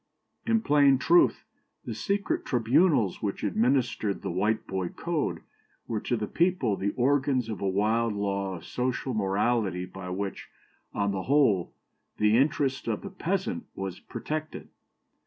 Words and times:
"In 0.47 0.61
plain 0.63 0.97
truth, 0.97 1.45
the 1.85 1.93
secret 1.93 2.43
tribunals 2.43 3.21
which 3.21 3.43
administered 3.43 4.23
the 4.23 4.31
Whiteboy 4.31 4.95
code 4.95 5.41
were 5.87 5.99
to 5.99 6.17
the 6.17 6.25
people 6.25 6.75
the 6.75 6.89
organs 6.95 7.49
of 7.49 7.61
a 7.61 7.69
wild 7.69 8.13
law 8.15 8.55
of 8.55 8.65
social 8.65 9.13
morality 9.13 9.85
by 9.85 10.09
which, 10.09 10.49
on 10.91 11.11
the 11.11 11.23
whole, 11.25 11.71
the 12.17 12.35
interest 12.35 12.87
of 12.87 13.03
the 13.03 13.11
peasant 13.11 13.65
was 13.75 13.99
protected. 13.99 14.69